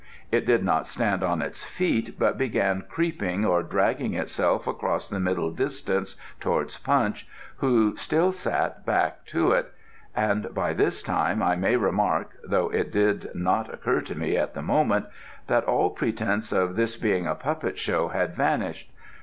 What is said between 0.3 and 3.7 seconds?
It did not stand on its feet, but began creeping or